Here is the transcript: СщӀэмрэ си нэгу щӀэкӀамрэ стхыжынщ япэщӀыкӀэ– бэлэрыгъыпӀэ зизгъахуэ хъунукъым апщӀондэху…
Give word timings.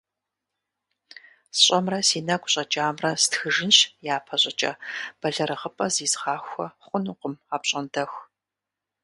СщӀэмрэ 1.57 1.99
си 2.07 2.19
нэгу 2.27 2.49
щӀэкӀамрэ 2.53 3.11
стхыжынщ 3.21 3.77
япэщӀыкӀэ– 4.15 4.71
бэлэрыгъыпӀэ 5.19 5.87
зизгъахуэ 5.95 6.67
хъунукъым 6.85 7.33
апщӀондэху… 7.55 8.21